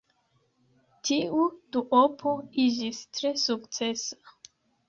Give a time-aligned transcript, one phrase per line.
[1.09, 1.43] Tiu
[1.77, 4.21] duopo iĝis tre sukcesa.